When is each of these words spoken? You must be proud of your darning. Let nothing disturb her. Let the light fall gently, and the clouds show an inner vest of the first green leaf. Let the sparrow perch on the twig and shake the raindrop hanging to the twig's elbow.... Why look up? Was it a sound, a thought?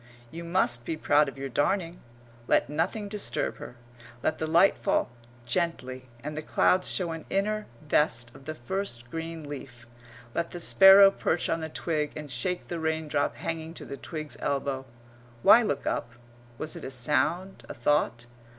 You 0.31 0.43
must 0.43 0.83
be 0.83 0.97
proud 0.97 1.29
of 1.29 1.37
your 1.37 1.47
darning. 1.47 2.01
Let 2.47 2.71
nothing 2.71 3.07
disturb 3.07 3.57
her. 3.57 3.75
Let 4.23 4.39
the 4.39 4.47
light 4.47 4.75
fall 4.75 5.11
gently, 5.45 6.09
and 6.23 6.35
the 6.35 6.41
clouds 6.41 6.89
show 6.89 7.11
an 7.11 7.23
inner 7.29 7.67
vest 7.87 8.33
of 8.33 8.45
the 8.45 8.55
first 8.55 9.11
green 9.11 9.47
leaf. 9.47 9.85
Let 10.33 10.49
the 10.49 10.59
sparrow 10.59 11.11
perch 11.11 11.49
on 11.49 11.59
the 11.61 11.69
twig 11.69 12.13
and 12.15 12.31
shake 12.31 12.67
the 12.67 12.79
raindrop 12.79 13.35
hanging 13.35 13.75
to 13.75 13.85
the 13.85 13.95
twig's 13.95 14.37
elbow.... 14.39 14.85
Why 15.43 15.61
look 15.61 15.85
up? 15.85 16.13
Was 16.57 16.75
it 16.75 16.83
a 16.83 16.89
sound, 16.89 17.63
a 17.69 17.75
thought? 17.75 18.25